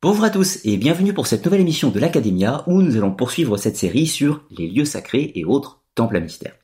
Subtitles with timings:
[0.00, 3.56] Bonjour à tous et bienvenue pour cette nouvelle émission de l'Academia où nous allons poursuivre
[3.56, 6.54] cette série sur les lieux sacrés et autres temples à mystère.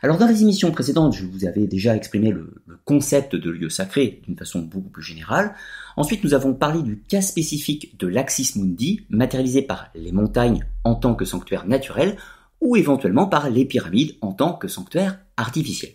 [0.00, 2.54] Alors dans les émissions précédentes, je vous avais déjà exprimé le,
[2.84, 5.56] concept de lieu sacré d'une façon beaucoup plus générale.
[5.96, 10.94] Ensuite, nous avons parlé du cas spécifique de l'Axis Mundi, matérialisé par les montagnes en
[10.94, 12.16] tant que sanctuaire naturel,
[12.60, 15.94] ou éventuellement par les pyramides en tant que sanctuaire artificiel.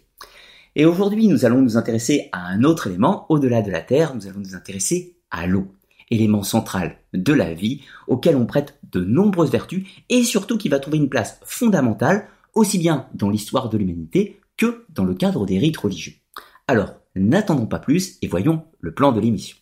[0.75, 4.27] Et aujourd'hui, nous allons nous intéresser à un autre élément, au-delà de la Terre, nous
[4.27, 5.73] allons nous intéresser à l'eau
[6.13, 10.79] élément central de la vie auquel on prête de nombreuses vertus et surtout qui va
[10.79, 15.57] trouver une place fondamentale aussi bien dans l'histoire de l'humanité que dans le cadre des
[15.57, 16.13] rites religieux.
[16.67, 19.57] Alors, n'attendons pas plus et voyons le plan de l'émission.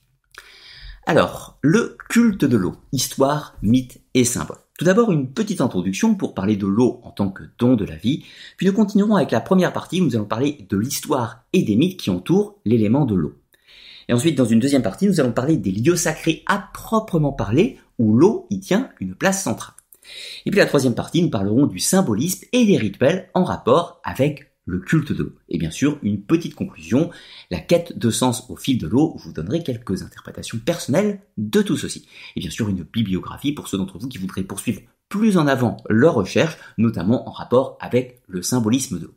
[1.07, 4.57] Alors, le culte de l'eau, histoire, mythe et symbole.
[4.77, 7.95] Tout d'abord, une petite introduction pour parler de l'eau en tant que don de la
[7.95, 8.25] vie,
[8.57, 11.75] puis nous continuerons avec la première partie où nous allons parler de l'histoire et des
[11.75, 13.40] mythes qui entourent l'élément de l'eau.
[14.07, 17.77] Et ensuite, dans une deuxième partie, nous allons parler des lieux sacrés à proprement parler,
[17.97, 19.75] où l'eau y tient une place centrale.
[20.45, 24.51] Et puis la troisième partie, nous parlerons du symbolisme et des rituels en rapport avec
[24.65, 25.35] le culte de l'eau.
[25.49, 27.09] Et bien sûr, une petite conclusion,
[27.49, 31.77] la quête de sens au fil de l'eau, vous donnerai quelques interprétations personnelles de tout
[31.77, 32.07] ceci.
[32.35, 35.77] Et bien sûr, une bibliographie pour ceux d'entre vous qui voudraient poursuivre plus en avant
[35.89, 39.15] leurs recherches, notamment en rapport avec le symbolisme de l'eau.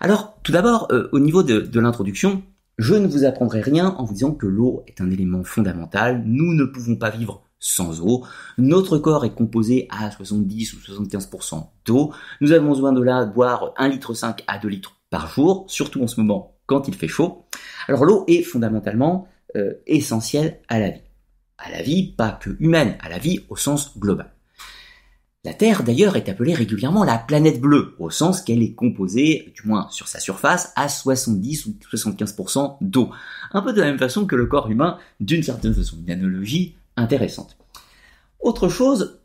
[0.00, 2.42] Alors, tout d'abord, euh, au niveau de l'introduction,
[2.78, 6.22] je ne vous apprendrai rien en vous disant que l'eau est un élément fondamental.
[6.26, 8.24] Nous ne pouvons pas vivre sans eau.
[8.58, 12.12] Notre corps est composé à 70 ou 75% d'eau.
[12.40, 14.12] Nous avons besoin de la boire 1,5 litre
[14.46, 17.44] à 2 litres par jour, surtout en ce moment quand il fait chaud.
[17.88, 21.02] Alors l'eau est fondamentalement euh, essentielle à la vie.
[21.58, 24.33] À la vie, pas que humaine, à la vie au sens global.
[25.44, 29.68] La Terre, d'ailleurs, est appelée régulièrement la planète bleue, au sens qu'elle est composée, du
[29.68, 33.10] moins sur sa surface, à 70 ou 75% d'eau.
[33.52, 36.76] Un peu de la même façon que le corps humain, d'une certaine façon, une analogie
[36.96, 37.58] intéressante.
[38.40, 39.18] Autre chose,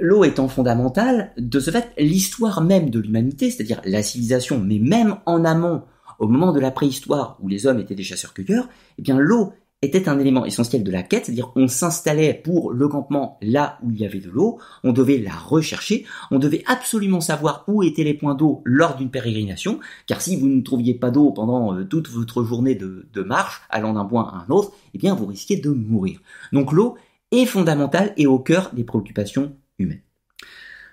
[0.00, 5.18] l'eau étant fondamentale, de ce fait, l'histoire même de l'humanité, c'est-à-dire la civilisation, mais même
[5.24, 5.82] en amont,
[6.18, 9.52] au moment de la préhistoire où les hommes étaient des chasseurs-cueilleurs, eh bien l'eau
[9.84, 13.90] était un élément essentiel de la quête, c'est-à-dire on s'installait pour le campement là où
[13.90, 18.04] il y avait de l'eau, on devait la rechercher, on devait absolument savoir où étaient
[18.04, 21.84] les points d'eau lors d'une pérégrination, car si vous ne trouviez pas d'eau pendant euh,
[21.84, 25.56] toute votre journée de, marche, allant d'un point à un autre, eh bien vous risquiez
[25.56, 26.20] de mourir.
[26.52, 26.96] Donc l'eau
[27.32, 30.02] est fondamentale et au cœur des préoccupations humaines.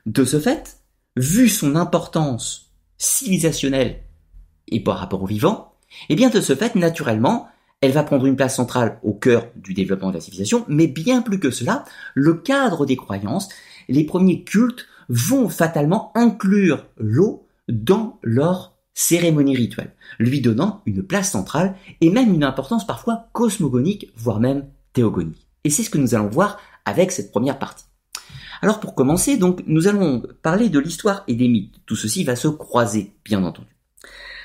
[0.06, 0.78] De ce fait,
[1.16, 4.04] vu son importance civilisationnelle
[4.68, 5.74] et par rapport au vivant,
[6.10, 7.50] eh bien de ce fait, naturellement,
[7.82, 11.22] elle va prendre une place centrale au cœur du développement de la civilisation, mais bien
[11.22, 11.84] plus que cela,
[12.14, 13.50] le cadre des croyances,
[13.90, 21.32] les premiers cultes vont fatalement inclure l'eau dans leur cérémonie rituelle, lui donnant une place
[21.32, 25.48] centrale et même une importance parfois cosmogonique, voire même théogonique.
[25.64, 27.86] Et c'est ce que nous allons voir avec cette première partie.
[28.62, 31.76] Alors pour commencer, donc, nous allons parler de l'histoire et des mythes.
[31.86, 33.70] Tout ceci va se croiser, bien entendu.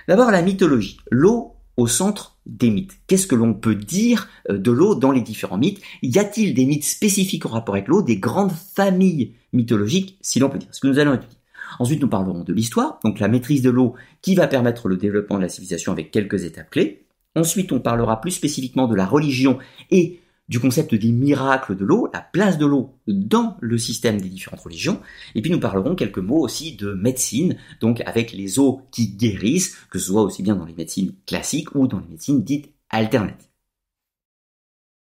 [0.08, 0.98] D'abord la mythologie.
[1.10, 2.98] L'eau au centre des mythes.
[3.06, 5.80] Qu'est-ce que l'on peut dire euh, de l'eau dans les différents mythes?
[6.02, 10.48] Y a-t-il des mythes spécifiques en rapport avec l'eau, des grandes familles mythologiques, si l'on
[10.48, 11.38] peut dire Ce que nous allons étudier?
[11.78, 15.36] Ensuite, nous parlerons de l'histoire, donc la maîtrise de l'eau qui va permettre le développement
[15.36, 17.06] de la civilisation avec quelques étapes clés.
[17.34, 19.58] Ensuite, on parlera plus spécifiquement de la religion
[19.90, 24.28] et du concept des miracles de l'eau, la place de l'eau dans le système des
[24.28, 25.00] différentes religions,
[25.34, 29.76] et puis nous parlerons quelques mots aussi de médecine, donc avec les eaux qui guérissent,
[29.90, 33.48] que ce soit aussi bien dans les médecines classiques ou dans les médecines dites alternatives.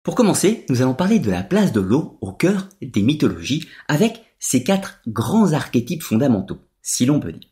[0.03, 4.23] Pour commencer, nous allons parler de la place de l'eau au cœur des mythologies, avec
[4.39, 7.49] ces quatre grands archétypes fondamentaux, si l'on peut dire.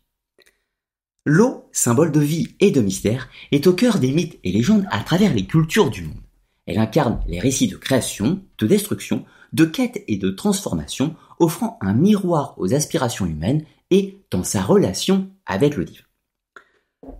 [1.25, 4.99] L'eau, symbole de vie et de mystère, est au cœur des mythes et légendes à
[5.03, 6.22] travers les cultures du monde.
[6.65, 11.93] Elle incarne les récits de création, de destruction, de quête et de transformation, offrant un
[11.93, 16.03] miroir aux aspirations humaines et dans sa relation avec le divin.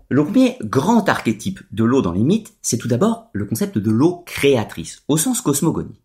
[0.10, 3.92] Le premier grand archétype de l'eau dans les mythes, c'est tout d'abord le concept de
[3.92, 6.00] l'eau créatrice, au sens cosmogonie.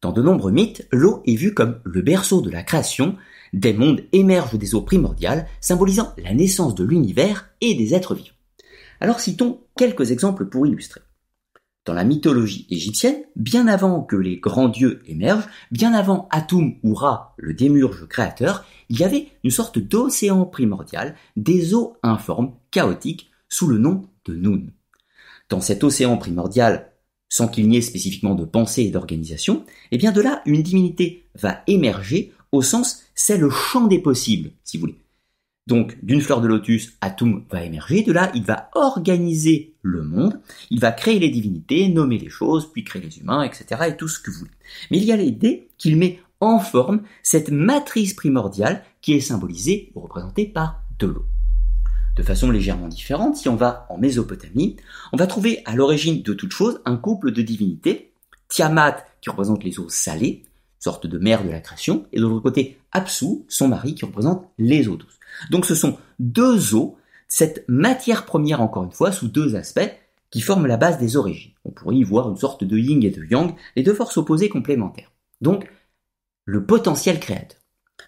[0.00, 3.16] Dans de nombreux mythes, l'eau est vue comme le berceau de la création,
[3.52, 8.34] des mondes émergent des eaux primordiales, symbolisant la naissance de l'univers et des êtres vivants.
[9.00, 11.00] Alors citons quelques exemples pour illustrer.
[11.86, 16.94] Dans la mythologie égyptienne, bien avant que les grands dieux émergent, bien avant Atum ou
[16.94, 23.30] Ra, le démurge créateur, il y avait une sorte d'océan primordial, des eaux informes, chaotiques,
[23.48, 24.66] sous le nom de Nun.
[25.48, 26.92] Dans cet océan primordial,
[27.30, 31.28] sans qu'il n'y ait spécifiquement de pensée et d'organisation, eh bien de là, une divinité
[31.34, 34.98] va émerger au sens c'est le champ des possibles, si vous voulez.
[35.66, 38.02] Donc, d'une fleur de lotus, Atum va émerger.
[38.02, 40.40] De là, il va organiser le monde.
[40.70, 43.82] Il va créer les divinités, nommer les choses, puis créer les humains, etc.
[43.88, 44.50] et tout ce que vous voulez.
[44.90, 49.92] Mais il y a l'idée qu'il met en forme cette matrice primordiale qui est symbolisée
[49.94, 51.26] ou représentée par de l'eau.
[52.16, 54.76] De façon légèrement différente, si on va en Mésopotamie,
[55.12, 58.12] on va trouver à l'origine de toute chose un couple de divinités,
[58.48, 60.42] Tiamat qui représente les eaux salées,
[60.78, 64.46] sorte de mère de la création, et de l'autre côté Apsu, son mari qui représente
[64.58, 65.19] les eaux douces.
[65.50, 66.96] Donc ce sont deux eaux,
[67.28, 69.90] cette matière première encore une fois, sous deux aspects,
[70.30, 71.52] qui forment la base des origines.
[71.64, 74.48] On pourrait y voir une sorte de yin et de yang, les deux forces opposées
[74.48, 75.10] complémentaires.
[75.40, 75.68] Donc,
[76.44, 77.58] le potentiel créateur.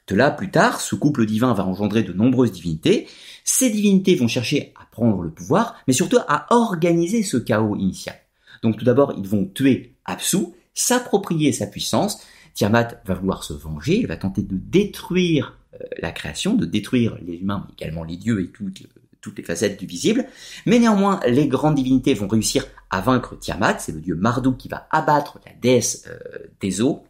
[0.09, 3.07] De là, plus tard, ce couple divin va engendrer de nombreuses divinités.
[3.45, 8.17] Ces divinités vont chercher à prendre le pouvoir, mais surtout à organiser ce chaos initial.
[8.63, 10.39] Donc tout d'abord, ils vont tuer Apsu,
[10.75, 12.23] s'approprier sa puissance.
[12.55, 15.59] Tiamat va vouloir se venger, il va tenter de détruire
[15.99, 18.83] la création, de détruire les humains, mais également les dieux et toutes,
[19.23, 20.27] toutes les facettes du visible.
[20.67, 24.69] Mais néanmoins, les grandes divinités vont réussir à vaincre Tiamat, c'est le dieu Marduk qui
[24.69, 26.19] va abattre la déesse euh,
[26.61, 27.05] des eaux,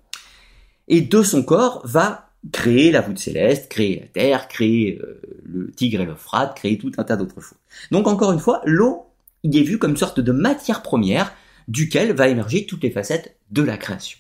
[0.86, 5.70] et de son corps va créer la voûte céleste, créer la terre, créer euh, le
[5.70, 7.58] tigre et l'Euphrate, créer tout un tas d'autres choses.
[7.90, 9.06] Donc encore une fois, l'eau,
[9.42, 11.32] il est vu comme une sorte de matière première
[11.68, 14.18] duquel va émerger toutes les facettes de la création.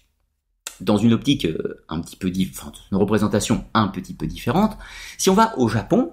[0.80, 4.76] Dans une optique euh, un petit peu différente, une représentation un petit peu différente,
[5.18, 6.12] si on va au Japon,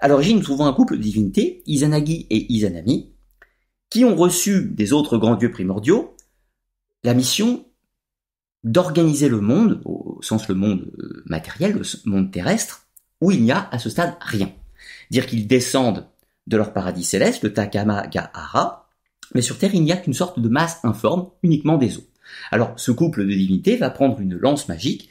[0.00, 3.12] à l'origine nous trouvons un couple de divinités, Izanagi et Izanami,
[3.90, 6.14] qui ont reçu des autres grands dieux primordiaux
[7.04, 7.64] la mission
[8.64, 12.86] d'organiser le monde, au sens le monde euh, matériel, le monde terrestre,
[13.20, 14.52] où il n'y a à ce stade rien.
[15.10, 16.06] Dire qu'ils descendent
[16.46, 18.88] de leur paradis céleste, le Takama Gahara,
[19.34, 22.06] mais sur Terre il n'y a qu'une sorte de masse informe, uniquement des eaux.
[22.50, 25.08] Alors ce couple de divinités va prendre une lance magique,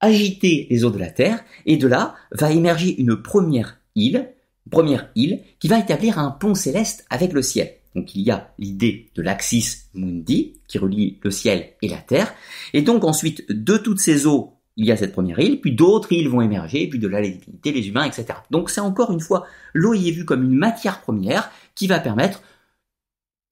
[0.00, 4.30] agiter les eaux de la Terre, et de là va émerger une première île,
[4.70, 7.72] première île qui va établir un pont céleste avec le ciel.
[7.94, 12.32] Donc il y a l'idée de l'axis mundi qui relie le ciel et la terre.
[12.72, 16.12] Et donc ensuite, de toutes ces eaux, il y a cette première île, puis d'autres
[16.12, 18.26] îles vont émerger, puis de là les divinités, les humains, etc.
[18.50, 19.44] Donc c'est encore une fois,
[19.74, 22.42] l'eau y est vue comme une matière première qui va permettre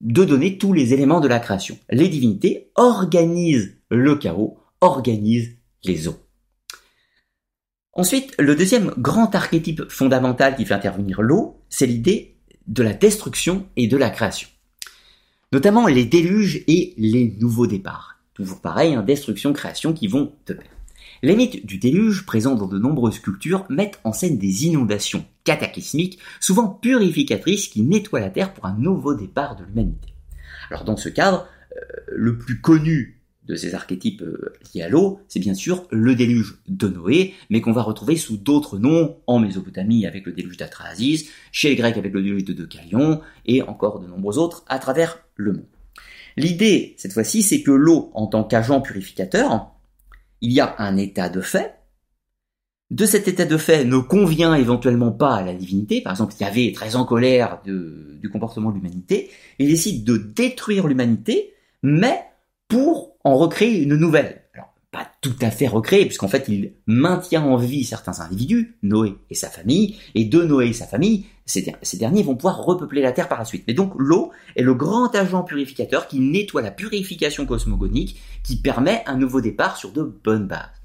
[0.01, 1.77] de donner tous les éléments de la création.
[1.89, 5.51] Les divinités organisent le chaos, organisent
[5.83, 6.19] les eaux.
[7.93, 12.37] Ensuite, le deuxième grand archétype fondamental qui fait intervenir l'eau, c'est l'idée
[12.67, 14.47] de la destruction et de la création.
[15.51, 18.19] Notamment les déluges et les nouveaux départs.
[18.33, 20.69] Toujours pareil, hein, destruction, création qui vont de pair.
[21.23, 26.19] Les mythes du déluge, présents dans de nombreuses cultures, mettent en scène des inondations cataclysmiques,
[26.39, 30.13] souvent purificatrices, qui nettoient la Terre pour un nouveau départ de l'humanité.
[30.69, 31.81] Alors dans ce cadre, euh,
[32.11, 36.59] le plus connu de ces archétypes euh, liés à l'eau, c'est bien sûr le déluge
[36.67, 41.29] de Noé, mais qu'on va retrouver sous d'autres noms en Mésopotamie avec le déluge d'Atrahasis,
[41.51, 45.19] chez les Grecs avec le déluge de Deucalion, et encore de nombreux autres à travers
[45.35, 45.65] le monde.
[46.37, 49.71] L'idée, cette fois-ci, c'est que l'eau, en tant qu'agent purificateur,
[50.41, 51.78] il y a un état de fait.
[52.91, 56.01] De cet état de fait ne convient éventuellement pas à la divinité.
[56.01, 59.29] Par exemple, il y avait très en colère du comportement de l'humanité.
[59.59, 61.53] Il décide de détruire l'humanité,
[61.83, 62.19] mais
[62.67, 64.41] pour en recréer une nouvelle.
[64.55, 69.15] Alors, pas tout à fait recréer, puisqu'en fait, il maintient en vie certains individus, Noé
[69.29, 73.11] et sa famille, et de Noé et sa famille, ces, derniers vont pouvoir repeupler la
[73.11, 73.65] Terre par la suite.
[73.67, 79.03] Mais donc, l'eau est le grand agent purificateur qui nettoie la purification cosmogonique, qui permet
[79.05, 80.78] un nouveau départ sur de bonnes bases.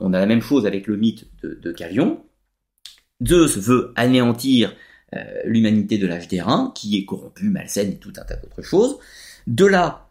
[0.00, 2.24] On a la même chose avec le mythe de, Calion.
[3.24, 4.74] Zeus veut anéantir
[5.14, 8.98] euh, l'humanité de l'âge d'airain, qui est corrompue, malsaine et tout un tas d'autres choses.
[9.46, 10.08] De là,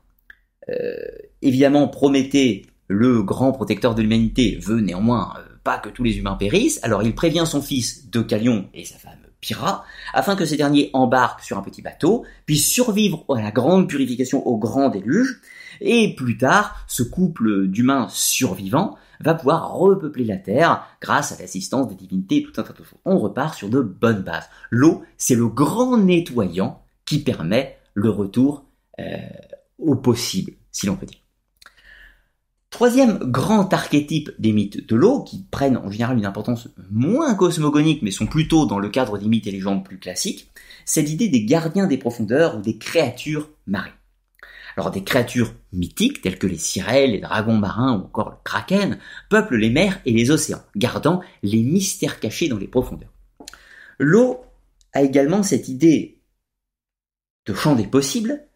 [0.69, 0.93] euh,
[1.41, 6.35] évidemment, Prométhée, le grand protecteur de l'humanité, veut néanmoins euh, pas que tous les humains
[6.35, 10.89] périssent, alors il prévient son fils Deucalion et sa femme Pyrrha, afin que ces derniers
[10.93, 15.39] embarquent sur un petit bateau, puissent survivre à la grande purification, au grand déluge,
[15.81, 21.87] et plus tard, ce couple d'humains survivants va pouvoir repeupler la Terre grâce à l'assistance
[21.87, 22.73] des divinités tout un tas.
[23.05, 24.49] On repart sur de bonnes bases.
[24.69, 28.65] L'eau, c'est le grand nettoyant qui permet le retour
[28.99, 29.17] euh,
[29.77, 31.19] au possible si l'on peut dire.
[32.69, 38.03] Troisième grand archétype des mythes de l'eau, qui prennent en général une importance moins cosmogonique,
[38.03, 40.51] mais sont plutôt dans le cadre des mythes et légendes plus classiques,
[40.85, 43.91] c'est l'idée des gardiens des profondeurs ou des créatures marines.
[44.75, 48.99] Alors des créatures mythiques telles que les sirènes, les dragons marins ou encore le kraken
[49.29, 53.13] peuplent les mers et les océans, gardant les mystères cachés dans les profondeurs.
[53.97, 54.41] L'eau
[54.93, 56.21] a également cette idée
[57.45, 58.47] de champ des possibles,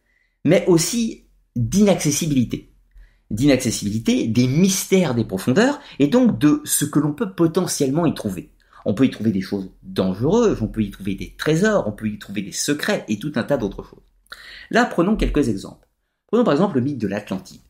[0.46, 2.74] mais aussi d'inaccessibilité.
[3.32, 8.52] D'inaccessibilité, des mystères des profondeurs, et donc de ce que l'on peut potentiellement y trouver.
[8.86, 12.08] On peut y trouver des choses dangereuses, on peut y trouver des trésors, on peut
[12.08, 14.04] y trouver des secrets et tout un tas d'autres choses.
[14.70, 15.88] Là, prenons quelques exemples.
[16.34, 17.62] Prenons par exemple le mythe de l'Atlantide.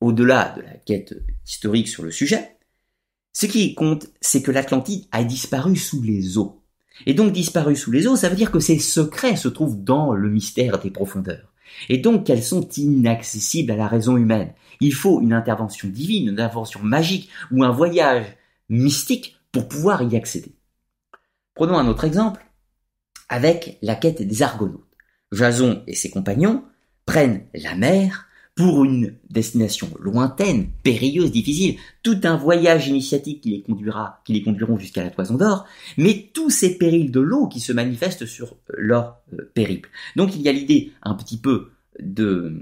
[0.00, 2.58] Au-delà de la quête historique sur le sujet,
[3.32, 6.62] ce qui compte, c'est que l'Atlantide a disparu sous les eaux.
[7.06, 10.12] Et donc disparu sous les eaux, ça veut dire que ses secrets se trouvent dans
[10.12, 11.52] le mystère des profondeurs.
[11.88, 14.52] Et donc qu'elles sont inaccessibles à la raison humaine.
[14.78, 18.26] Il faut une intervention divine, une intervention magique ou un voyage
[18.68, 20.54] mystique pour pouvoir y accéder.
[21.56, 22.46] Prenons un autre exemple
[23.28, 24.86] avec la quête des Argonautes.
[25.32, 26.62] Jason et ses compagnons
[27.06, 33.62] prennent la mer pour une destination lointaine, périlleuse, difficile, tout un voyage initiatique qui les
[33.62, 37.58] conduira, qui les conduiront jusqu'à la Toison d'Or, mais tous ces périls de l'eau qui
[37.58, 39.90] se manifestent sur leur euh, périple.
[40.14, 42.60] Donc il y a l'idée un petit peu de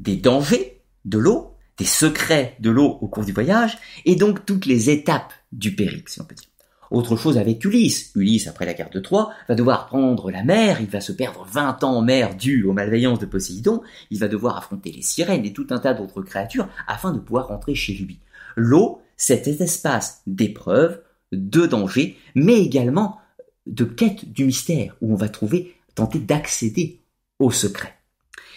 [0.00, 4.66] des dangers de l'eau, des secrets de l'eau au cours du voyage, et donc toutes
[4.66, 6.48] les étapes du périple, si on peut dire.
[6.90, 8.12] Autre chose avec Ulysse.
[8.14, 11.46] Ulysse, après la guerre de Troie, va devoir prendre la mer, il va se perdre
[11.50, 15.44] 20 ans en mer dû aux malveillances de Poséidon, il va devoir affronter les sirènes
[15.44, 18.18] et tout un tas d'autres créatures afin de pouvoir rentrer chez lui.
[18.56, 21.00] L'eau, c'est cet espace d'épreuve,
[21.32, 23.18] de danger, mais également
[23.66, 27.00] de quête du mystère, où on va trouver, tenter d'accéder
[27.38, 27.94] au secret.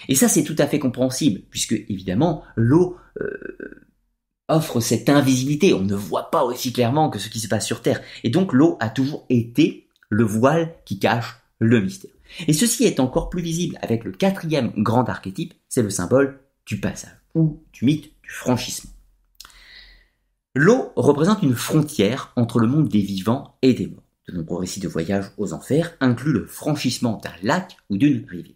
[0.08, 3.86] Et ça, c'est tout à fait compréhensible, puisque évidemment, l'eau euh,
[4.52, 5.74] offre cette invisibilité.
[5.74, 8.02] On ne voit pas aussi clairement que ce qui se passe sur Terre.
[8.24, 12.12] Et donc l'eau a toujours été le voile qui cache le mystère.
[12.48, 16.80] Et ceci est encore plus visible avec le quatrième grand archétype, c'est le symbole du
[16.80, 18.92] passage, ou du mythe du franchissement.
[20.54, 24.04] L'eau représente une frontière entre le monde des vivants et des morts.
[24.28, 28.56] De nombreux récits de voyage aux enfers incluent le franchissement d'un lac ou d'une rivière.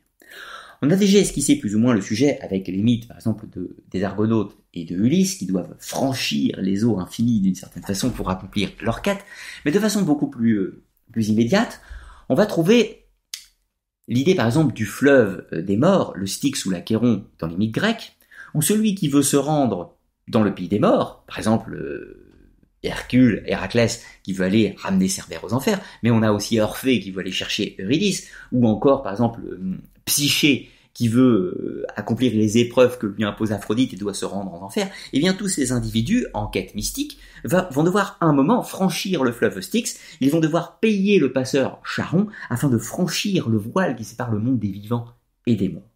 [0.82, 3.76] On a déjà esquissé plus ou moins le sujet avec les mythes, par exemple, de,
[3.90, 8.30] des Argonautes et de Ulysse, qui doivent franchir les eaux infinies d'une certaine façon pour
[8.30, 9.24] accomplir leur quête,
[9.66, 11.82] mais de façon beaucoup plus, euh, plus immédiate,
[12.30, 13.06] on va trouver
[14.08, 17.74] l'idée, par exemple, du fleuve euh, des morts, le Styx ou l'Achéron dans les mythes
[17.74, 18.18] grecs,
[18.54, 22.22] où celui qui veut se rendre dans le pays des morts, par exemple, euh,
[22.84, 27.10] Hercule, Héraclès qui veut aller ramener Cerbère aux enfers, mais on a aussi Orphée qui
[27.10, 29.42] veut aller chercher Eurydice, ou encore par exemple
[30.06, 34.54] Psyché qui veut euh, accomplir les épreuves que lui impose Aphrodite et doit se rendre
[34.54, 39.24] en enfer, eh bien tous ces individus, en quête mystique, vont devoir un moment franchir
[39.24, 43.96] le fleuve Styx, ils vont devoir payer le passeur Charon afin de franchir le voile
[43.96, 45.06] qui sépare le monde des vivants
[45.46, 45.92] et des morts.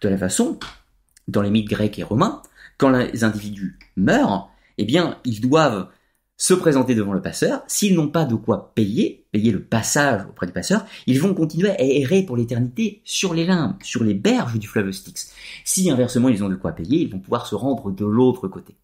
[0.00, 0.58] De la façon,
[1.28, 2.42] dans les mythes grecs et romains,
[2.78, 5.88] quand les individus meurent, eh bien, ils doivent
[6.38, 7.62] se présenter devant le passeur.
[7.66, 11.70] S'ils n'ont pas de quoi payer, payer le passage auprès du passeur, ils vont continuer
[11.70, 15.34] à errer pour l'éternité sur les limbes, sur les berges du fleuve Styx.
[15.64, 18.76] Si inversement ils ont de quoi payer, ils vont pouvoir se rendre de l'autre côté.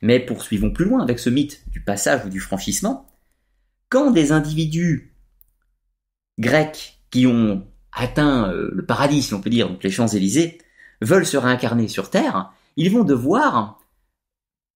[0.00, 3.06] Mais poursuivons plus loin avec ce mythe du passage ou du franchissement.
[3.90, 5.14] Quand des individus
[6.38, 10.58] grecs qui ont atteint euh, le paradis, si on peut dire, donc les Champs-Élysées,
[11.02, 13.79] veulent se réincarner sur Terre, ils vont devoir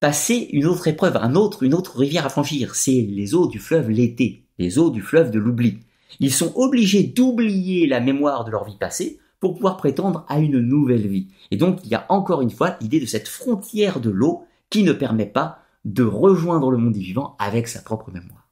[0.00, 2.74] passer une autre épreuve, un autre, une autre rivière à franchir.
[2.74, 5.78] C'est les eaux du fleuve l'été, les eaux du fleuve de l'oubli.
[6.20, 10.60] Ils sont obligés d'oublier la mémoire de leur vie passée pour pouvoir prétendre à une
[10.60, 11.28] nouvelle vie.
[11.50, 14.82] Et donc, il y a encore une fois l'idée de cette frontière de l'eau qui
[14.82, 18.48] ne permet pas de rejoindre le monde des vivants avec sa propre mémoire.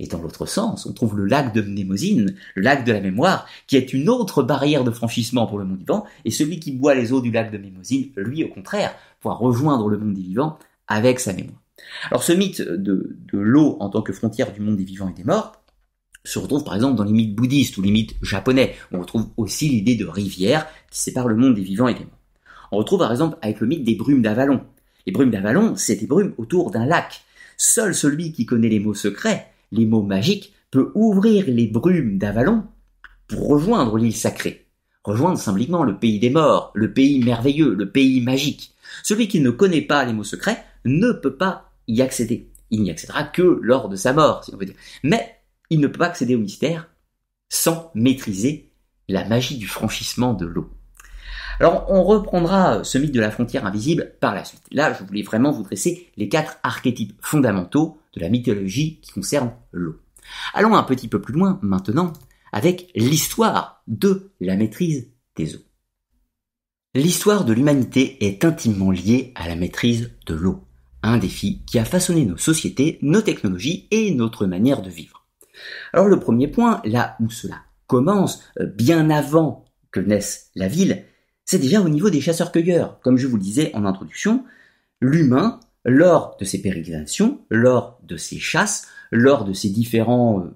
[0.00, 3.46] Et dans l'autre sens, on trouve le lac de Mnémosine, le lac de la mémoire,
[3.66, 6.94] qui est une autre barrière de franchissement pour le monde vivant, et celui qui boit
[6.94, 10.58] les eaux du lac de Mnémosine, lui au contraire, pourra rejoindre le monde des vivants
[10.88, 11.60] avec sa mémoire.
[12.10, 15.24] Alors ce mythe de, l'eau en tant que frontière du monde des vivants et des
[15.24, 15.52] morts
[16.24, 18.74] se retrouve par exemple dans les mythes bouddhistes ou les mythes japonais.
[18.92, 22.18] On retrouve aussi l'idée de rivière qui sépare le monde des vivants et des morts.
[22.72, 24.62] On retrouve par exemple avec le mythe des brumes d'Avalon.
[25.06, 27.22] Les brumes d'Avalon, c'est des brumes autour d'un lac.
[27.56, 32.64] Seul celui qui connaît les mots secrets, les mots magiques, peut ouvrir les brumes d'Avalon
[33.28, 34.66] pour rejoindre l'île sacrée.
[35.04, 38.74] Rejoindre symboliquement le pays des morts, le pays merveilleux, le pays magique.
[39.02, 42.50] Celui qui ne connaît pas les mots secrets ne peut pas y accéder.
[42.70, 44.74] Il n'y accédera que lors de sa mort, si on veut dire.
[45.02, 46.88] Mais il ne peut pas accéder au mystère
[47.48, 48.72] sans maîtriser
[49.08, 50.70] la magie du franchissement de l'eau.
[51.60, 54.62] Alors on reprendra ce mythe de la frontière invisible par la suite.
[54.72, 59.52] Là, je voulais vraiment vous dresser les quatre archétypes fondamentaux de la mythologie qui concernent
[59.72, 59.96] l'eau.
[60.52, 62.12] Allons un petit peu plus loin maintenant
[62.52, 65.64] avec l'histoire de la maîtrise des eaux.
[66.94, 70.63] L'histoire de l'humanité est intimement liée à la maîtrise de l'eau
[71.04, 75.26] un défi qui a façonné nos sociétés, nos technologies et notre manière de vivre.
[75.92, 81.04] Alors le premier point, là où cela commence, euh, bien avant que naisse la ville,
[81.44, 82.98] c'est déjà au niveau des chasseurs-cueilleurs.
[83.00, 84.44] Comme je vous le disais en introduction,
[85.00, 90.50] l'humain, lors de ses pérégrinations, lors de ses chasses, lors de ces différents euh,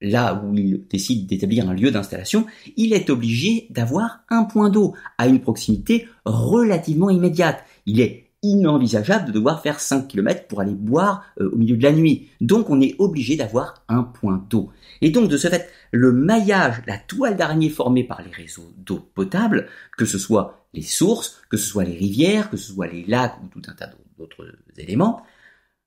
[0.00, 2.46] là où il décide d'établir un lieu d'installation,
[2.76, 7.62] il est obligé d'avoir un point d'eau à une proximité relativement immédiate.
[7.86, 11.82] Il est inenvisageable de devoir faire 5 km pour aller boire euh, au milieu de
[11.82, 12.28] la nuit.
[12.40, 14.70] Donc on est obligé d'avoir un point d'eau.
[15.00, 19.00] Et donc de ce fait, le maillage, la toile d'araignée formée par les réseaux d'eau
[19.14, 19.68] potable,
[19.98, 23.36] que ce soit les sources, que ce soit les rivières, que ce soit les lacs
[23.42, 25.22] ou tout un tas d'autres éléments,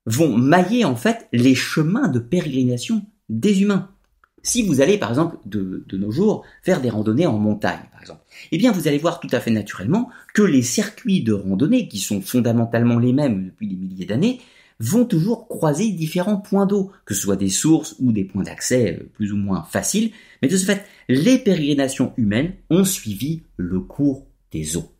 [0.06, 3.93] vont mailler en fait les chemins de pérégrination des humains.
[4.44, 8.20] Si vous allez, par exemple, de, nos jours, faire des randonnées en montagne, par exemple,
[8.52, 11.98] eh bien, vous allez voir tout à fait naturellement que les circuits de randonnée, qui
[11.98, 14.40] sont fondamentalement les mêmes depuis des milliers d'années,
[14.80, 18.98] vont toujours croiser différents points d'eau, que ce soit des sources ou des points d'accès
[19.00, 20.10] euh, plus ou moins faciles,
[20.42, 24.92] mais de ce fait, les pérégrinations humaines ont suivi le cours des eaux.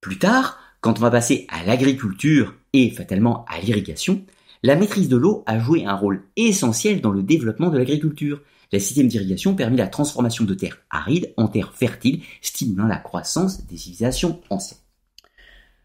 [0.00, 4.24] Plus tard, quand on va passer à l'agriculture et fatalement à l'irrigation,
[4.62, 8.42] la maîtrise de l'eau a joué un rôle essentiel dans le développement de l'agriculture.
[8.72, 13.66] Le système d'irrigation permet la transformation de terres arides en terres fertiles, stimulant la croissance
[13.66, 14.78] des civilisations anciennes.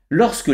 [0.10, 0.52] Lorsque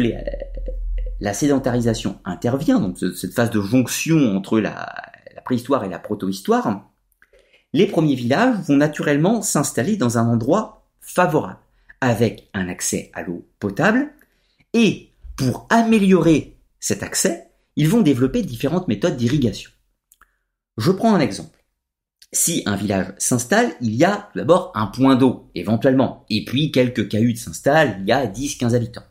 [1.19, 4.93] la sédentarisation intervient, donc cette phase de jonction entre la,
[5.35, 6.89] la préhistoire et la protohistoire,
[7.73, 11.59] les premiers villages vont naturellement s'installer dans un endroit favorable,
[12.01, 14.11] avec un accès à l'eau potable,
[14.73, 19.71] et pour améliorer cet accès, ils vont développer différentes méthodes d'irrigation.
[20.77, 21.63] Je prends un exemple.
[22.33, 27.09] Si un village s'installe, il y a d'abord un point d'eau, éventuellement, et puis quelques
[27.09, 29.03] cahutes s'installent, il y a 10-15 habitants.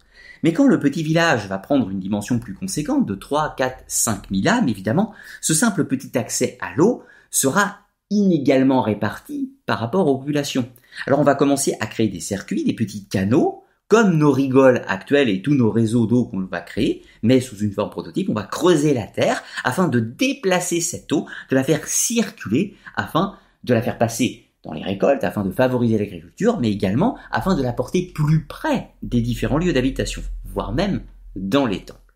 [0.43, 4.23] Mais quand le petit village va prendre une dimension plus conséquente, de 3, 4, 5
[4.31, 5.12] 000 âmes, évidemment,
[5.43, 10.69] ce simple petit accès à l'eau sera inégalement réparti par rapport aux populations.
[11.07, 15.28] Alors on va commencer à créer des circuits, des petits canaux, comme nos rigoles actuelles
[15.28, 18.44] et tous nos réseaux d'eau qu'on va créer, mais sous une forme prototype, on va
[18.44, 23.82] creuser la terre afin de déplacer cette eau, de la faire circuler, afin de la
[23.82, 28.12] faire passer dans les récoltes, afin de favoriser l'agriculture, mais également afin de la porter
[28.14, 31.02] plus près des différents lieux d'habitation, voire même
[31.35, 32.14] dans les temples.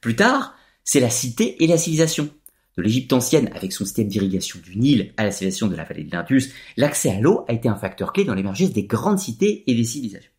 [0.00, 2.28] Plus tard, c'est la cité et la civilisation.
[2.76, 6.04] De l'Égypte ancienne, avec son système d'irrigation du Nil à la civilisation de la vallée
[6.04, 9.64] de l'Indus, l'accès à l'eau a été un facteur clé dans l'émergence des grandes cités
[9.66, 10.30] et des civilisations.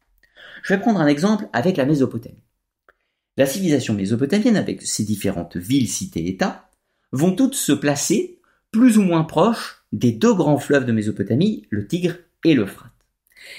[0.65, 2.41] Je vais prendre un exemple avec la Mésopotamie.
[3.37, 6.71] La civilisation mésopotamienne, avec ses différentes villes, cités, États,
[7.11, 8.39] vont toutes se placer
[8.71, 12.89] plus ou moins proches des deux grands fleuves de Mésopotamie, le Tigre et l'Euphrate.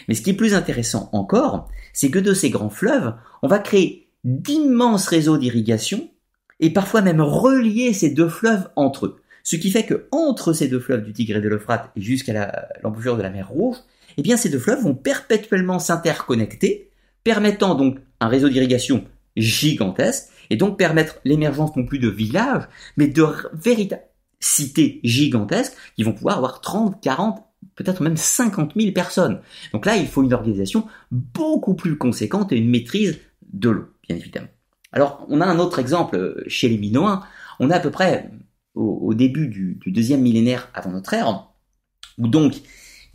[0.08, 3.60] Mais ce qui est plus intéressant encore, c'est que de ces grands fleuves, on va
[3.60, 6.10] créer d'immenses réseaux d'irrigation
[6.58, 9.20] et parfois même relier ces deux fleuves entre eux.
[9.44, 12.68] Ce qui fait que entre ces deux fleuves du Tigre et de l'Euphrate et jusqu'à
[12.82, 13.76] l'embouchure de la mer Rouge,
[14.16, 16.85] eh bien ces deux fleuves vont perpétuellement s'interconnecter
[17.26, 19.04] permettant donc un réseau d'irrigation
[19.36, 24.04] gigantesque, et donc permettre l'émergence non plus de villages, mais de véritables
[24.38, 27.42] cités gigantesques qui vont pouvoir avoir 30, 40,
[27.74, 29.40] peut-être même 50 000 personnes.
[29.72, 33.18] Donc là, il faut une organisation beaucoup plus conséquente et une maîtrise
[33.52, 34.46] de l'eau, bien évidemment.
[34.92, 37.24] Alors, on a un autre exemple chez les Minoens.
[37.58, 38.30] On est à peu près
[38.76, 41.48] au, début du, deuxième millénaire avant notre ère,
[42.18, 42.54] où donc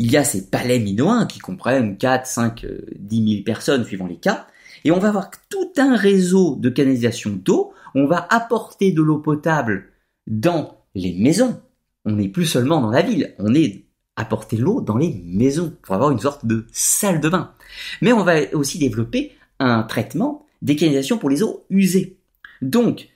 [0.02, 2.66] il y a ces palais minoens qui comprennent 4, 5,
[2.98, 4.48] 10 000 personnes suivant les cas,
[4.84, 9.20] et on va avoir tout un réseau de canalisation d'eau, on va apporter de l'eau
[9.20, 9.90] potable
[10.26, 11.62] dans les maisons.
[12.04, 13.86] On n'est plus seulement dans la ville, on est
[14.16, 17.54] apporter l'eau dans les maisons pour avoir une sorte de salle de bain.
[18.02, 22.18] Mais on va aussi développer un traitement des canalisations pour les eaux usées.
[22.64, 23.10] Donc,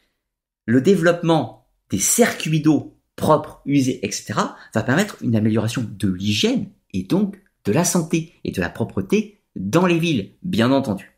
[0.67, 4.33] le développement des circuits d'eau propre, usé, etc.,
[4.73, 9.41] va permettre une amélioration de l'hygiène et donc de la santé et de la propreté
[9.55, 11.11] dans les villes, bien entendu.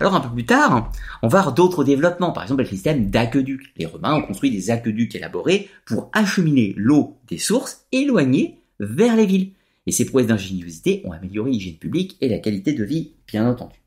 [0.00, 0.92] Alors un peu plus tard,
[1.22, 3.72] on va avoir d'autres développements, par exemple le système d'aqueducs.
[3.76, 9.26] Les Romains ont construit des aqueducs élaborés pour acheminer l'eau des sources éloignées vers les
[9.26, 9.52] villes.
[9.86, 13.80] Et ces prouesses d'ingéniosité ont amélioré l'hygiène publique et la qualité de vie, bien entendu.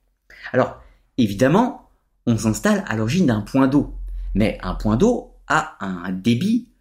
[0.51, 0.81] Alors,
[1.19, 1.89] évidemment,
[2.25, 3.93] on s'installe à l'origine d'un point d'eau.
[4.33, 6.71] Mais un point d'eau a un débit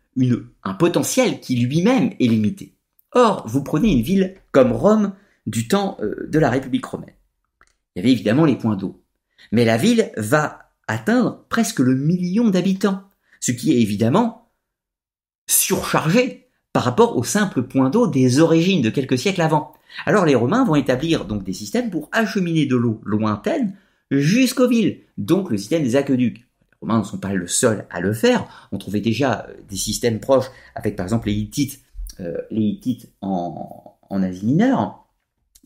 [0.62, 2.74] un potentiel qui lui-même est limité.
[3.12, 5.14] Or, vous prenez une ville comme Rome
[5.46, 7.14] du temps euh, de la République romaine.
[7.94, 9.03] Il y avait évidemment les points d'eau.
[9.53, 13.03] Mais la ville va atteindre presque le million d'habitants,
[13.40, 14.51] ce qui est évidemment
[15.49, 19.73] surchargé par rapport au simple point d'eau des origines de quelques siècles avant.
[20.07, 23.77] Alors les Romains vont établir donc des systèmes pour acheminer de l'eau lointaine
[24.11, 26.46] jusqu'aux villes, donc le système des aqueducs.
[26.81, 28.68] Romains ne sont pas le seul à le faire.
[28.73, 31.83] On trouvait déjà euh, des systèmes proches avec par exemple les Hittites,
[32.50, 35.06] les Hittites en, Asie mineure.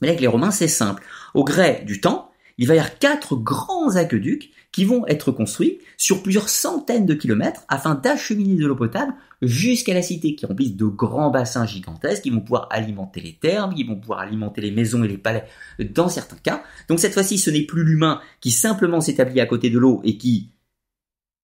[0.01, 1.03] Mais avec les Romains, c'est simple.
[1.35, 5.79] Au gré du temps, il va y avoir quatre grands aqueducs qui vont être construits
[5.97, 10.77] sur plusieurs centaines de kilomètres afin d'acheminer de l'eau potable jusqu'à la cité, qui remplissent
[10.77, 14.71] de grands bassins gigantesques, qui vont pouvoir alimenter les thermes, qui vont pouvoir alimenter les
[14.71, 15.45] maisons et les palais
[15.79, 16.63] dans certains cas.
[16.89, 20.17] Donc cette fois-ci, ce n'est plus l'humain qui simplement s'établit à côté de l'eau et
[20.19, 20.51] qui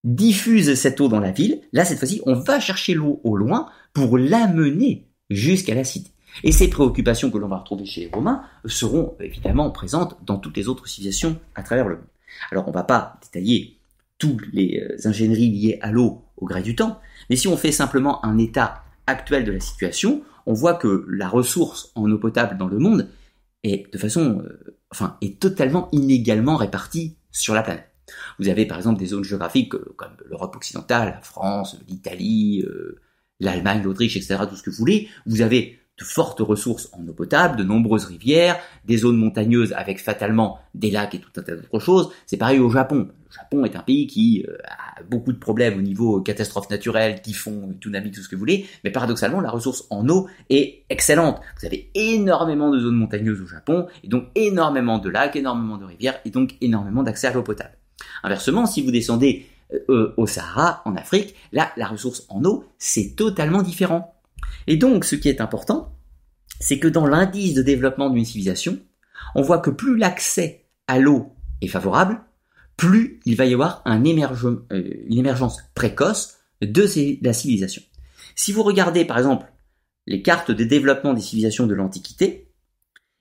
[0.04, 1.60] diffuse cette eau dans la ville.
[1.72, 6.10] Là, cette fois-ci, on va chercher l'eau au loin pour l'amener jusqu'à la cité.
[6.44, 10.56] Et ces préoccupations que l'on va retrouver chez les Romains seront évidemment présentes dans toutes
[10.56, 12.06] les autres civilisations à travers le monde.
[12.50, 13.78] Alors on ne va pas détailler
[14.18, 17.72] toutes les euh, ingénieries liées à l'eau au gré du temps, mais si on fait
[17.72, 22.56] simplement un état actuel de la situation, on voit que la ressource en eau potable
[22.56, 23.08] dans le monde
[23.64, 27.89] est de façon, euh, enfin, est totalement inégalement répartie sur la planète.
[28.38, 32.64] Vous avez par exemple des zones géographiques euh, comme l'Europe occidentale, la France, l'Italie,
[33.40, 35.08] l'Allemagne, l'Autriche, etc., tout ce que vous voulez.
[35.26, 40.00] Vous avez de fortes ressources en eau potable, de nombreuses rivières, des zones montagneuses avec
[40.00, 42.10] fatalement des lacs et tout un tas d'autres choses.
[42.26, 43.08] C'est pareil au Japon.
[43.10, 47.20] Le Japon est un pays qui euh, a beaucoup de problèmes au niveau catastrophes naturelles,
[47.20, 51.40] typhons, tsunamis, tout ce que vous voulez, mais paradoxalement, la ressource en eau est excellente.
[51.60, 55.84] Vous avez énormément de zones montagneuses au Japon, et donc énormément de lacs, énormément de
[55.84, 57.79] rivières, et donc énormément d'accès à l'eau potable.
[58.22, 59.46] Inversement, si vous descendez
[59.88, 64.14] euh, au Sahara, en Afrique, là, la ressource en eau, c'est totalement différent.
[64.66, 65.94] Et donc, ce qui est important,
[66.60, 68.78] c'est que dans l'indice de développement d'une civilisation,
[69.34, 72.20] on voit que plus l'accès à l'eau est favorable,
[72.76, 76.86] plus il va y avoir euh, une émergence précoce de
[77.22, 77.82] la civilisation.
[78.34, 79.46] Si vous regardez par exemple
[80.06, 82.50] les cartes de développement des civilisations de l'Antiquité,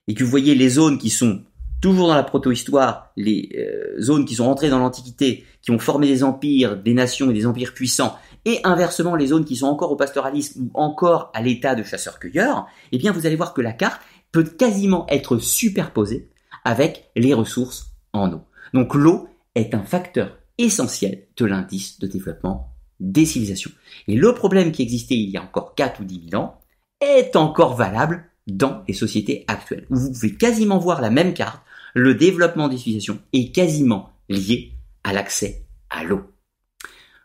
[0.08, 1.44] et que vous voyez les zones qui sont
[1.82, 6.08] toujours dans la proto-histoire, les euh, zones qui sont rentrées dans l'Antiquité, qui ont formé
[6.08, 9.92] des empires, des nations et des empires puissants, et inversement les zones qui sont encore
[9.92, 13.74] au pastoralisme ou encore à l'état de chasseurs-cueilleurs, eh bien vous allez voir que la
[13.74, 16.30] carte peut quasiment être superposée
[16.64, 18.42] avec les ressources en eau.
[18.74, 23.72] Donc l'eau est un facteur essentiel de l'indice de développement des civilisations.
[24.08, 26.60] Et le problème qui existait il y a encore 4 ou 10 000 ans
[27.02, 31.62] est encore valable dans les sociétés actuelles, vous pouvez quasiment voir la même carte,
[31.94, 36.22] le développement des civilisations est quasiment lié à l'accès à l'eau.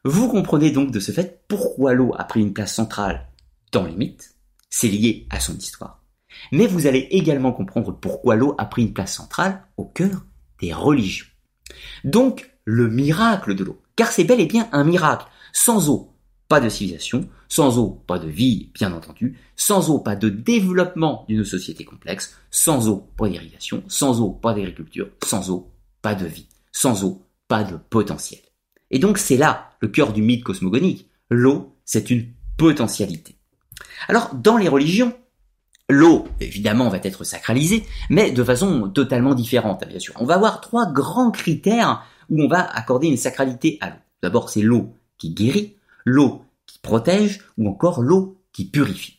[0.04, 3.28] Vous comprenez donc de ce fait pourquoi l'eau a pris une place centrale
[3.72, 4.34] dans les mythes,
[4.70, 6.02] c'est lié à son histoire.
[6.52, 10.24] Mais vous allez également comprendre pourquoi l'eau a pris une place centrale au cœur
[10.60, 11.26] des religions.
[12.04, 13.82] Donc, le miracle de l'eau.
[13.96, 15.26] Car c'est bel et bien un miracle.
[15.52, 16.13] Sans eau,
[16.48, 17.28] pas de civilisation.
[17.48, 19.38] Sans eau, pas de vie, bien entendu.
[19.56, 22.36] Sans eau, pas de développement d'une société complexe.
[22.50, 23.82] Sans eau, pas d'irrigation.
[23.88, 25.08] Sans eau, pas d'agriculture.
[25.24, 25.70] Sans eau,
[26.02, 26.48] pas de vie.
[26.72, 28.40] Sans eau, pas de potentiel.
[28.90, 31.08] Et donc c'est là le cœur du mythe cosmogonique.
[31.30, 32.26] L'eau, c'est une
[32.56, 33.36] potentialité.
[34.08, 35.14] Alors, dans les religions,
[35.88, 40.14] l'eau, évidemment, va être sacralisée, mais de façon totalement différente, bien sûr.
[40.18, 43.96] On va avoir trois grands critères où on va accorder une sacralité à l'eau.
[44.22, 49.18] D'abord, c'est l'eau qui guérit, l'eau qui protège, ou encore l'eau qui purifie.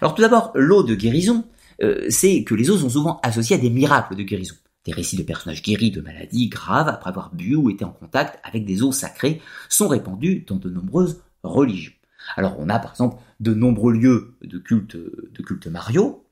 [0.00, 1.44] Alors tout d'abord, l'eau de guérison,
[1.82, 4.54] euh, c'est que les eaux sont souvent associées à des miracles de guérison.
[4.84, 8.38] Des récits de personnages guéris de maladies graves après avoir bu ou été en contact
[8.44, 11.92] avec des eaux sacrées sont répandus dans de nombreuses religions.
[12.36, 16.26] Alors on a par exemple de nombreux lieux de culte, de culte Mario.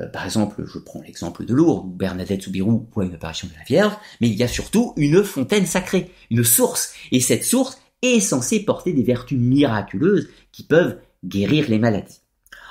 [0.00, 3.54] Euh, par exemple, je prends l'exemple de Lourdes, où Bernadette Soubirou voit une apparition de
[3.54, 6.94] la Vierge, mais il y a surtout une fontaine sacrée, une source.
[7.12, 12.20] Et cette source est censée porter des vertus miraculeuses qui peuvent guérir les maladies.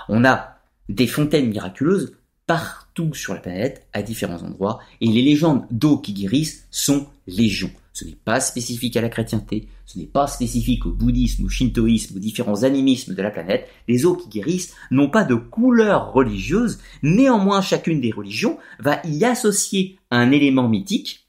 [0.09, 0.57] On a
[0.89, 2.15] des fontaines miraculeuses
[2.45, 7.71] partout sur la planète, à différents endroits, et les légendes d'eau qui guérissent sont légions.
[7.93, 12.17] Ce n'est pas spécifique à la chrétienté, ce n'est pas spécifique au bouddhisme, au shintoïsme,
[12.17, 13.69] aux différents animismes de la planète.
[13.87, 19.23] Les eaux qui guérissent n'ont pas de couleur religieuse, néanmoins chacune des religions va y
[19.23, 21.27] associer un élément mythique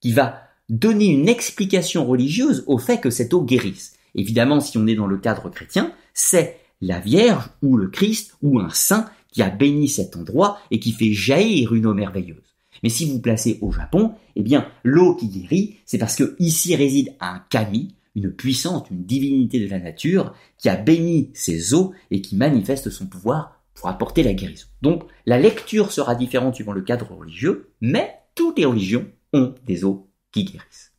[0.00, 3.94] qui va donner une explication religieuse au fait que cette eau guérisse.
[4.14, 8.58] Évidemment, si on est dans le cadre chrétien, c'est la Vierge ou le Christ ou
[8.58, 12.56] un saint qui a béni cet endroit et qui fait jaillir une eau merveilleuse.
[12.82, 16.74] Mais si vous placez au Japon, eh bien, l'eau qui guérit, c'est parce que ici
[16.76, 21.92] réside un kami, une puissante, une divinité de la nature, qui a béni ces eaux
[22.10, 24.66] et qui manifeste son pouvoir pour apporter la guérison.
[24.82, 29.84] Donc, la lecture sera différente suivant le cadre religieux, mais toutes les religions ont des
[29.84, 30.92] eaux qui guérissent.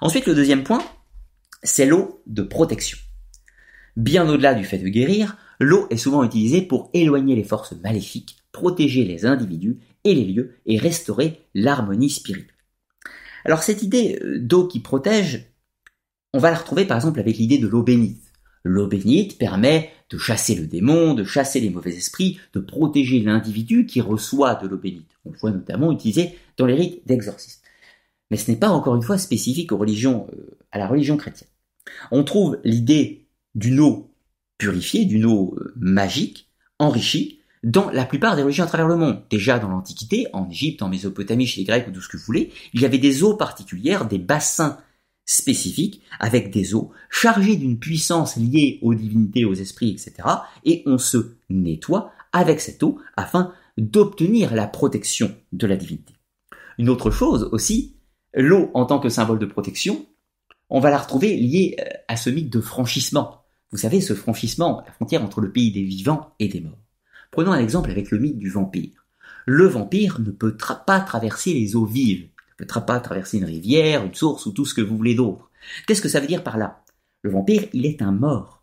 [0.00, 0.82] Ensuite, le deuxième point,
[1.62, 2.98] c'est l'eau de protection.
[3.96, 8.38] Bien au-delà du fait de guérir, l'eau est souvent utilisée pour éloigner les forces maléfiques,
[8.52, 12.54] protéger les individus et les lieux et restaurer l'harmonie spirituelle.
[13.44, 15.52] Alors cette idée euh, d'eau qui protège,
[16.32, 18.32] on va la retrouver par exemple avec l'idée de l'eau bénite.
[18.64, 23.84] L'eau bénite permet de chasser le démon, de chasser les mauvais esprits, de protéger l'individu
[23.86, 25.10] qui reçoit de l'eau bénite.
[25.24, 27.60] On le voit notamment utilisé dans les rites d'exorcisme.
[28.30, 31.50] Mais ce n'est pas encore une fois spécifique aux religions, euh, à la religion chrétienne.
[32.10, 34.10] On trouve l'idée d'une eau
[34.58, 39.22] purifiée, d'une eau euh, magique, enrichie, dans la plupart des religions à travers le monde.
[39.30, 42.24] Déjà dans l'Antiquité, en Égypte, en Mésopotamie, chez les Grecs ou tout ce que vous
[42.24, 44.78] voulez, il y avait des eaux particulières, des bassins
[45.24, 50.28] spécifiques, avec des eaux chargées d'une puissance liée aux divinités, aux esprits, etc.
[50.64, 56.14] Et on se nettoie avec cette eau afin d'obtenir la protection de la divinité.
[56.78, 57.93] Une autre chose aussi,
[58.34, 60.06] l'eau en tant que symbole de protection,
[60.70, 63.42] on va la retrouver liée euh, à ce mythe de franchissement.
[63.70, 66.78] Vous savez, ce franchissement, la frontière entre le pays des vivants et des morts.
[67.30, 69.04] Prenons un exemple avec le mythe du vampire.
[69.46, 72.28] Le vampire ne peut pas traverser les eaux vives,
[72.60, 75.50] ne peut pas traverser une rivière, une source ou tout ce que vous voulez d'autre.
[75.86, 76.84] Qu'est-ce que ça veut dire par là?
[77.22, 78.62] Le vampire, il est un mort.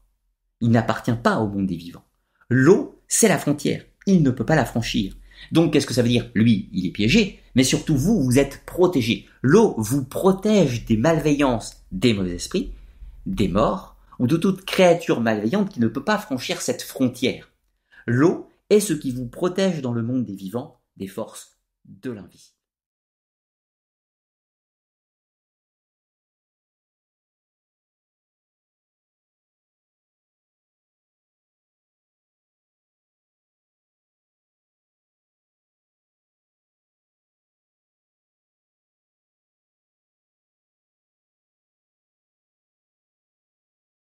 [0.62, 2.06] Il n'appartient pas au monde des vivants.
[2.50, 3.84] L'eau, c'est la frontière.
[4.06, 5.14] Il ne peut pas la franchir.
[5.52, 6.30] Donc qu'est-ce que ça veut dire?
[6.36, 9.28] Lui, il est piégé, mais surtout vous, vous êtes protégé.
[9.42, 12.72] L'eau vous protège des malveillances des mauvais esprits,
[13.26, 17.50] des morts, ou de toute créature malveillante qui ne peut pas franchir cette frontière.
[18.06, 22.61] L'eau est ce qui vous protège dans le monde des vivants des forces de l'invisible.